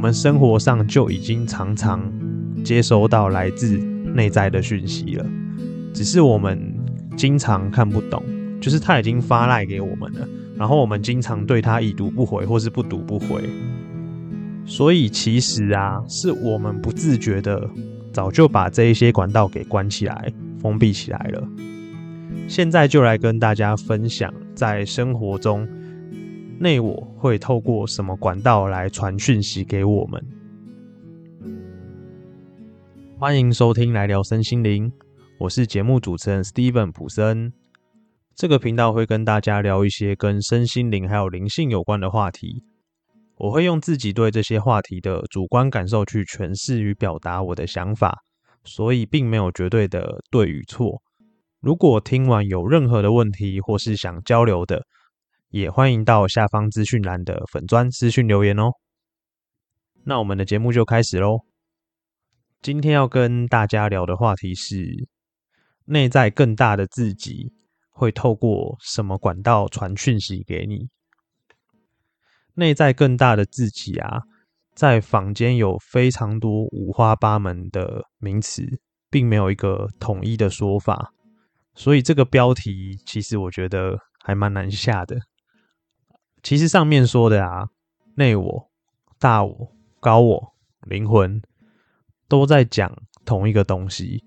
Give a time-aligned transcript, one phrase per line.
[0.00, 2.10] 我们生活上就已经常常
[2.64, 5.26] 接收到来自内在的讯息了，
[5.92, 6.74] 只是我们
[7.18, 8.24] 经常看不懂，
[8.62, 10.26] 就是他已经发赖给我们了，
[10.56, 13.42] 然后我们经常对他已读不回，或是不读不回。
[14.64, 17.68] 所以其实啊，是我们不自觉的，
[18.10, 20.32] 早就把这一些管道给关起来、
[20.62, 21.46] 封闭起来了。
[22.48, 25.68] 现在就来跟大家分享，在生活中。
[26.62, 30.22] 内我会透过什么管道来传讯息给我们？
[33.18, 34.92] 欢迎收听来聊身心灵，
[35.38, 37.50] 我是节目主持人 Steven 普森。
[38.34, 42.62] 这个频道会跟大家聊一些跟身心灵还有灵性有关的话题。
[43.36, 48.18] 我会用自己对这些话题的主观感受去诠释与表达我的想法，
[48.64, 51.00] 所以并没有绝对的对与错。
[51.62, 54.84] 如果听完有任何的问题或是想交流的，
[55.50, 58.70] 也欢迎到下方资讯栏的粉砖私讯留言哦。
[60.04, 61.40] 那我们的节目就开始喽。
[62.62, 65.08] 今天要跟大家聊的话题是：
[65.86, 67.52] 内在更大的自己
[67.90, 70.88] 会透过什么管道传讯息给你？
[72.54, 74.20] 内在更大的自己啊，
[74.74, 78.62] 在坊间有非常多五花八门的名词，
[79.10, 81.12] 并没有一个统一的说法，
[81.74, 85.16] 所以这个标题其实我觉得还蛮难下的。
[86.42, 87.68] 其实上面说的啊，
[88.14, 88.70] 内我、
[89.18, 90.54] 大我、高我、
[90.86, 91.42] 灵魂，
[92.28, 94.24] 都在讲同一个东西。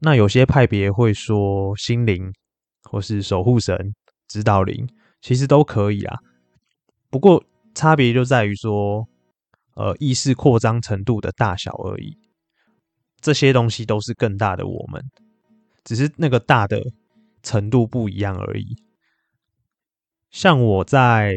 [0.00, 2.32] 那有些派别会说心灵，
[2.82, 3.94] 或是守护神、
[4.28, 4.88] 指导灵，
[5.20, 6.18] 其实都可以啊。
[7.10, 7.42] 不过
[7.74, 9.08] 差别就在于说，
[9.74, 12.16] 呃，意识扩张程度的大小而已。
[13.20, 15.02] 这些东西都是更大的我们，
[15.84, 16.80] 只是那个大的
[17.42, 18.76] 程度不一样而已。
[20.30, 21.34] 像我在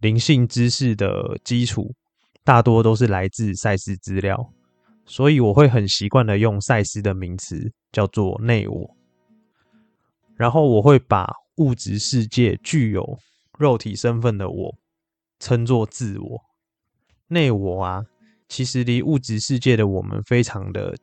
[0.00, 1.94] 灵性知识的基础，
[2.44, 4.52] 大多都是来自赛斯资料，
[5.06, 8.96] 所以我会很习惯的用赛斯的名词叫做内我，
[10.36, 13.18] 然后我会把物质世界具有
[13.58, 14.74] 肉体身份的我
[15.38, 16.42] 称作自我。
[17.28, 18.04] 内我啊，
[18.48, 20.94] 其实离物质世界的我们非常的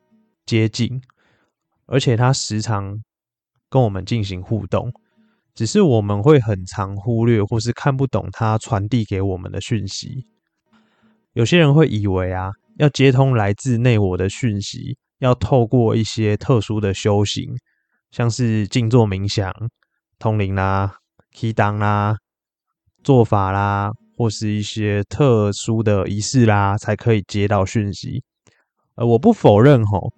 [0.46, 1.02] 接近，
[1.86, 3.02] 而且它时常
[3.68, 4.92] 跟我们进行互动。
[5.60, 10.26] 只是我们会很常忽略，或是看不懂他传递给我们的讯息。
[11.34, 17.54] 有些人会以为啊，要接通来自内我的讯息，要透过一些特殊的修行，
[18.10, 19.52] 像是静坐冥想、
[20.18, 20.94] 通灵啦、
[21.30, 22.16] 祈祷啦、
[23.04, 28.24] 做法啦，或是一些特殊的仪式啦，才可以接到讯息。
[28.94, 30.10] 呃，我不否认吼，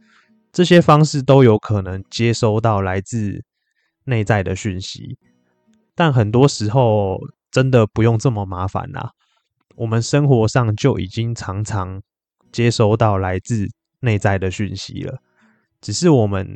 [0.52, 3.42] 这些方式都有可能接收到来自。
[4.04, 5.16] 内在的讯息，
[5.94, 7.18] 但很多时候
[7.50, 9.10] 真的不用这么麻烦啦。
[9.76, 12.00] 我们生活上就已经常常
[12.50, 13.66] 接收到来自
[14.00, 15.18] 内在的讯息了，
[15.80, 16.46] 只是我们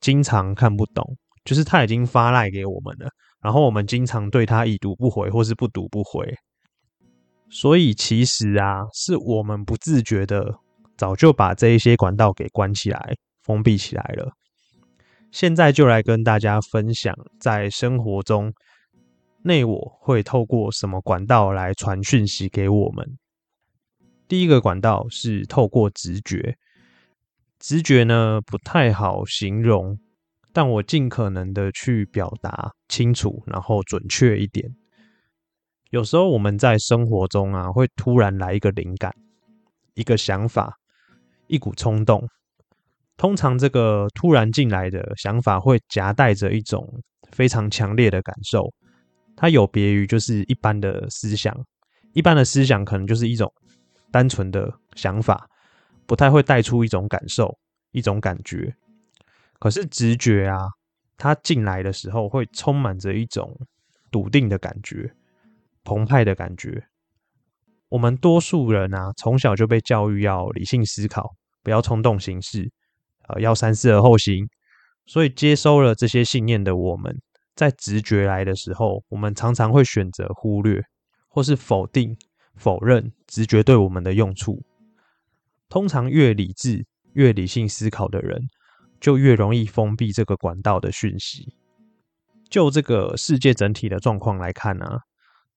[0.00, 3.08] 经常看不懂，就是他已经发赖给我们了，
[3.40, 6.34] 然后我们经常对他已读不回，或是不读不回。
[7.50, 10.54] 所以其实啊，是我们不自觉的，
[10.98, 14.30] 早就把这一些管道给关起来、封闭起来了。
[15.32, 18.52] 现在就来跟大家分享，在生活中
[19.42, 23.18] 内我会透过什么管道来传讯息给我们。
[24.26, 26.56] 第一个管道是透过直觉，
[27.58, 29.98] 直觉呢不太好形容，
[30.52, 34.70] 但我尽可能的去表达清楚，然后准确一点。
[35.90, 39.14] 有时候我们在生活中啊，会突然来一个灵感、
[39.94, 40.76] 一个想法、
[41.46, 42.28] 一股冲动。
[43.16, 46.86] 通常这个突然进来的想法会夹带着一种
[47.32, 48.70] 非常强烈的感受，
[49.40, 51.56] 它有别于就是一般的思想，
[52.12, 53.48] 一般的思想可能就是一种
[54.10, 55.48] 单纯的想法，
[56.06, 57.56] 不太会带出一种感受、
[57.92, 58.74] 一种感觉。
[59.60, 60.58] 可是直觉啊，
[61.16, 63.56] 它进来的时候会充满着一种
[64.10, 65.14] 笃定的感觉、
[65.84, 66.88] 澎湃的感觉。
[67.90, 71.30] 我们多数人啊，从小就被教育要理性思考，
[71.62, 72.68] 不要冲动行事。
[73.28, 74.48] 呃，要三思而后行，
[75.06, 77.20] 所以接收了这些信念的我们，
[77.58, 80.80] 在直觉来的时候，我们常常会选择忽略
[81.26, 82.16] 或是否定、
[82.54, 84.62] 否认直觉对我们的用处。
[85.68, 88.40] 通常越理智、越理性思考的人，
[89.00, 91.52] 就越容易封闭这个管道的讯息。
[92.48, 94.86] 就这个世界整体的状况来看呢，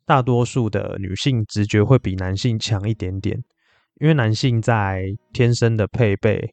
[0.03, 3.37] 大多数的女性直觉会比男性强一点点，
[3.99, 6.51] 因为男性在天生的配备。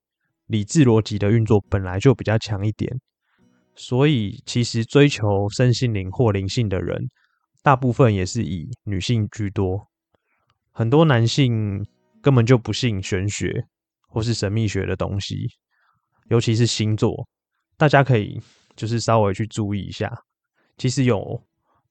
[0.48, 2.90] 理智逻辑的运作本来就比较强一点，
[3.78, 7.00] 所以其实追求身心灵或灵性的人，
[7.62, 9.86] 大部分也是以女性居多。
[10.72, 11.86] 很多男性
[12.20, 13.64] 根本就不信玄学
[14.08, 15.46] 或是神秘学的东西，
[16.28, 17.28] 尤其是星座，
[17.76, 18.40] 大家可以
[18.75, 20.12] 就是稍微去注意一下。
[20.76, 21.40] 其实有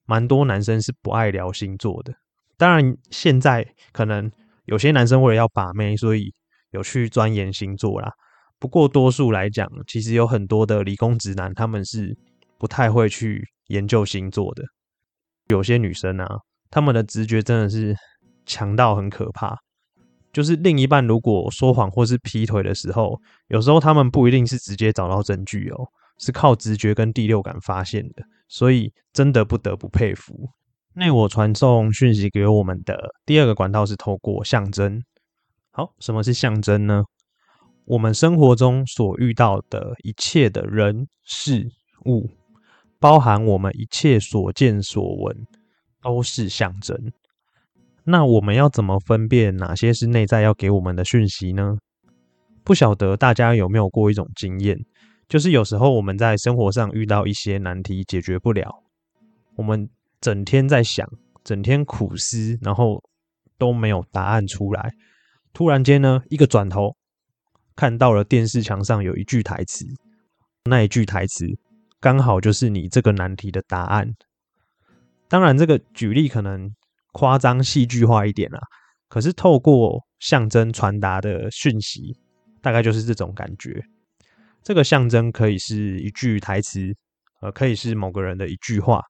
[0.05, 2.13] 蛮多男生是不爱聊星座的，
[2.57, 4.29] 当然现在可能
[4.65, 6.33] 有些男生为了要把妹，所以
[6.71, 8.11] 有去钻研星座啦。
[8.59, 12.17] 不过多数来讲，其实有很多的理工直男，他们是
[12.57, 14.63] 不太会去研究星座的。
[15.49, 16.39] 有些女生啊，
[16.69, 17.95] 他们的直觉真的是
[18.45, 19.57] 强到很可怕。
[20.33, 25.87] 就是另一半如果说谎或是劈腿的时候，有时候他们不一定是直接找到证据哦，
[26.17, 28.23] 是靠直觉跟第六感发现的。
[28.47, 30.49] 所以真的不得不佩服。
[30.93, 35.01] 内我传送讯息给我们的第二个管道是透过象征。
[35.71, 37.03] 好，什么是象征呢？
[37.87, 41.67] 我们生活中所遇到的一切的人事
[42.05, 42.29] 物。
[42.99, 45.45] 包含我们一切所见所闻
[46.01, 46.97] 都是象征。
[48.03, 51.77] 那我们要怎么分辨哪些是内在要给我们的讯息呢？
[52.63, 54.75] 不晓得大家有没有过一种经验，
[55.29, 58.83] 就是有时候我们在生活上遇到一些难题解决不了，
[59.55, 59.87] 我们
[60.19, 61.07] 整天在想，
[61.43, 63.03] 整天苦思，然后
[63.59, 64.91] 都没有答案出来。
[65.53, 66.95] 突然间呢，一个转头
[67.77, 69.85] 看到了电视墙上有一句台词，
[70.65, 71.45] 那一句台词。
[71.99, 74.13] 刚好就是你这个难题的答案。
[75.27, 76.71] 当然，这个举例可能
[77.11, 78.59] 夸张戏剧化一点啦，
[79.09, 82.15] 可是透过象征传达的讯息，
[82.61, 83.83] 大概就是这种感觉。
[84.63, 86.95] 这个象征可以是一句台词，
[87.41, 89.01] 呃，可以是某个人的一句话，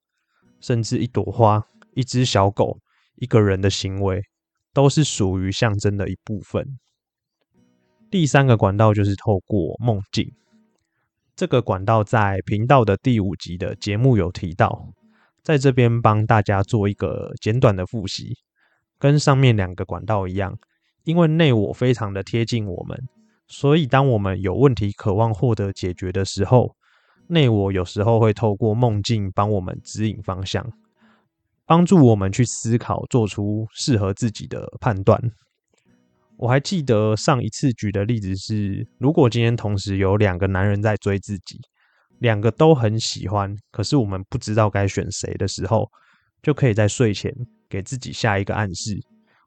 [0.61, 1.61] 甚至一朵花、
[1.93, 2.77] 一只小狗、
[3.15, 4.21] 一个人的行为，
[4.73, 6.65] 都是属于象征的一部分。
[8.09, 10.31] 第三个管道就是透过梦境。
[11.35, 14.87] 这个管道在频道的第五集的节目有提到，
[15.43, 18.33] 在这边帮大家做一个简短的复习，
[18.97, 20.57] 跟上面两个管道一样，
[21.03, 22.97] 因为内我非常的贴近我们，
[23.47, 26.75] 所以当我们有问题渴望获得解决的时候，
[27.27, 30.65] 内我有时候会透过梦境帮我们指引方向，
[31.65, 35.21] 帮助我们去思考，做出适合自己的判断。
[36.37, 41.59] 我还记得上一次举的例子是，如果今天同时有两个男人在追自己，
[42.19, 45.89] 两个都很喜欢，可是我们不知道该选谁的时候，
[46.43, 47.33] 就可以在睡前
[47.67, 48.99] 给自己下一个暗示，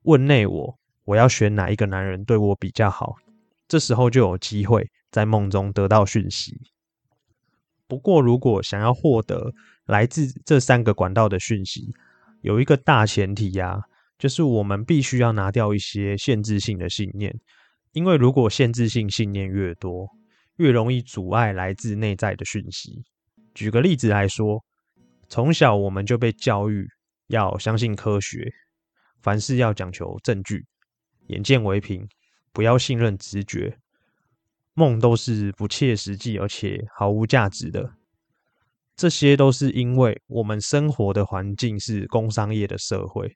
[0.02, 3.14] 问内我，我要选哪一个男人对我比较好？
[3.68, 6.60] 这时候就有机会在梦中得到讯息。
[7.86, 9.52] 不过，如果想要获得
[9.86, 11.94] 来自这三个管道的讯息，
[12.40, 13.80] 有一个大前提呀。
[14.20, 17.34] 就是我们必须要拿掉一些限制性的信念，
[17.92, 20.06] 因为如果限制性信念越多，
[20.56, 23.02] 越容易阻碍来自内在的讯息。
[23.54, 24.62] 举个例子来说，
[25.30, 26.86] 从小我们就被教育
[27.28, 28.52] 要相信科学，
[29.22, 30.66] 凡事要讲求证据，
[31.28, 32.06] 眼见为凭，
[32.52, 33.78] 不要信任直觉，
[34.74, 37.90] 梦都是不切实际而且毫无价值的。
[38.94, 43.34] 这些都是因为我们生活的环境是工商业的社会。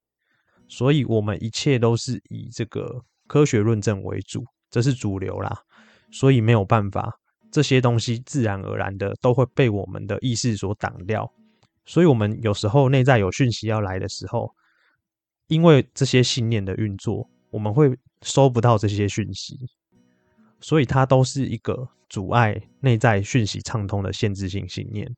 [0.69, 5.57] 所以，我们一切都是以这个科学论证为主，这是主流啦。
[6.11, 7.13] 所以没有办法，
[7.51, 11.31] 这些东西自然而然的都会被我们的意识所挡掉。
[11.85, 14.55] 所以，我们有时候内在有讯息要来的时候，
[15.49, 19.59] 因为这些信念的运作，我们会收不到这些讯息。
[20.61, 25.15] 所以，它都是一个阻碍内在讯息畅通的限制性信念。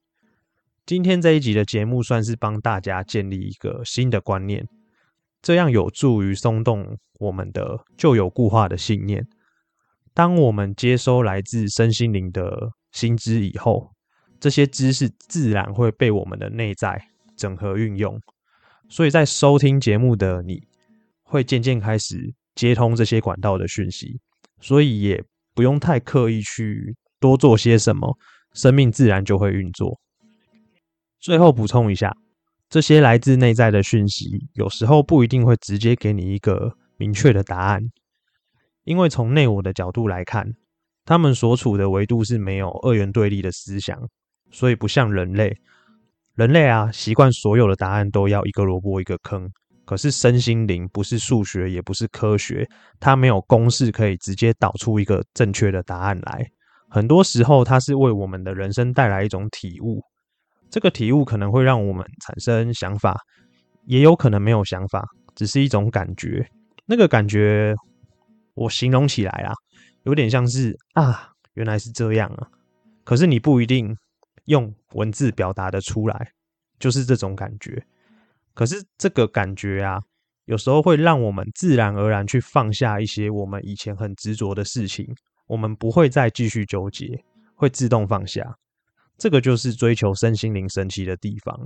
[0.85, 4.66] 今天这一集的节目，算是帮大家建立一个新的观念。
[5.47, 9.25] 这样有助于松动我们的旧有固化的信念。
[10.12, 13.88] 当我们接收来自身心灵的新知以后，
[14.41, 17.00] 这些知识自然会被我们的内在
[17.37, 18.21] 整合运用。
[18.88, 20.61] 所以在收听节目的你，
[21.23, 24.19] 会渐渐开始接通这些管道的讯息，
[24.61, 25.23] 所以也
[25.55, 28.19] 不用太刻意去多做些什么，
[28.55, 29.97] 生命自然就会运作。
[31.21, 32.12] 最后补充一下。
[32.68, 37.80] 这些来自内在的讯息，有时候不一定会直接给你一个明确的答案，
[38.85, 40.54] 因为从内我的角度来看，
[41.04, 43.96] 他们所处的维度是没有二元对立的思想，
[44.50, 45.56] 所以不像人类。
[46.35, 49.49] 人类啊，习惯所有的答案都要一个萝卜一个坑，
[49.85, 52.68] 可是身心灵不是数学，也不是科学，
[52.99, 56.46] 它没有公式可以直接导出一个正确的答案来。
[56.90, 60.02] 很多时候，它是为我们的人生带来一种体悟。
[60.70, 63.16] 这个体悟可能会让我们产生想法，
[63.85, 66.46] 也有可能没有想法，只是一种感觉。
[66.85, 67.75] 那个感觉，
[68.54, 69.52] 我形容起来啊，
[70.04, 72.46] 有点像是啊，原来是这样啊。
[73.04, 73.96] 可是你不一定
[74.46, 76.28] 用文字表达的出来，
[76.78, 77.82] 就是这种感觉。
[78.54, 79.99] 可是这个感觉啊，
[80.46, 85.06] 有时候会让我们自然而然去放下一些我们以前很执着的事情，
[85.46, 87.23] 我们不会再继续纠结，
[87.54, 88.56] 会自动放下。
[89.18, 91.58] 这个就是追求身心灵神奇的地方。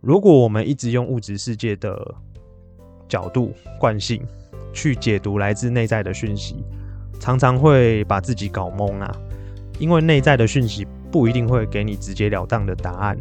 [0.00, 2.14] 如果我们一直用物质世界的
[3.08, 4.24] 角度惯性
[4.72, 6.64] 去解读来自内在的讯息，
[7.20, 9.16] 常常会把自己搞懵啊。
[9.78, 13.18] 因为内在的讯息不一定会给你直截了当的答案，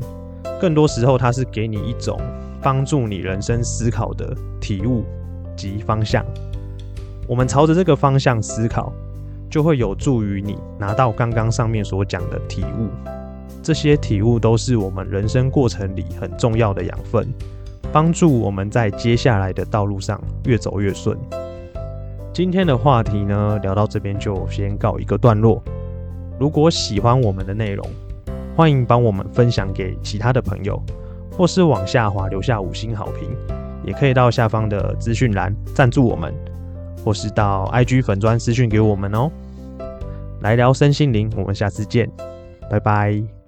[0.60, 2.20] 更多时候它是给你一种
[2.62, 5.04] 帮助你人生思考的体悟
[5.56, 6.24] 及方向。
[7.28, 8.94] 我们朝着这个方向思考，
[9.50, 12.90] 就会有助于你拿到刚刚上面所讲的体悟。
[13.64, 17.28] 这些体悟都是我们人生过程里很重要的养分，
[17.92, 21.18] 帮助我们在接下来的道路上越走越顺。
[22.34, 25.62] 今天的话题呢，聊到这边就先告一个段落。
[26.40, 27.86] 如果喜欢我们的内容，
[28.56, 30.82] 欢迎帮我们分享给其他的朋友，
[31.38, 33.30] 或是往下滑留下五星好评，
[33.86, 36.34] 也可以到下方的资讯栏赞助我们，
[37.04, 39.30] 或是到 IG 粉砖私讯给我们哦。
[40.40, 42.10] 来聊身心灵，我们下次见，
[42.70, 43.41] 拜拜。